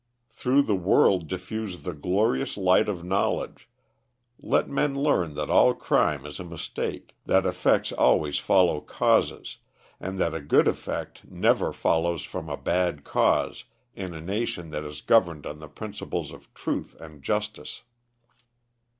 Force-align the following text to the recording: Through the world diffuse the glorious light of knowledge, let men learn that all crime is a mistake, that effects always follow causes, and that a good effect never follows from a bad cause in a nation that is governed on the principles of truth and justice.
Through 0.31 0.63
the 0.63 0.75
world 0.75 1.27
diffuse 1.27 1.83
the 1.83 1.93
glorious 1.93 2.57
light 2.57 2.89
of 2.89 3.03
knowledge, 3.03 3.69
let 4.39 4.67
men 4.67 4.95
learn 4.95 5.35
that 5.35 5.51
all 5.51 5.75
crime 5.75 6.25
is 6.25 6.39
a 6.39 6.43
mistake, 6.43 7.15
that 7.27 7.45
effects 7.45 7.91
always 7.91 8.39
follow 8.39 8.79
causes, 8.81 9.57
and 9.99 10.17
that 10.19 10.33
a 10.33 10.41
good 10.41 10.67
effect 10.67 11.29
never 11.29 11.71
follows 11.71 12.23
from 12.23 12.49
a 12.49 12.57
bad 12.57 13.03
cause 13.03 13.65
in 13.93 14.15
a 14.15 14.21
nation 14.21 14.71
that 14.71 14.85
is 14.85 15.01
governed 15.01 15.45
on 15.45 15.59
the 15.59 15.67
principles 15.69 16.31
of 16.31 16.51
truth 16.55 16.99
and 16.99 17.21
justice. 17.21 17.83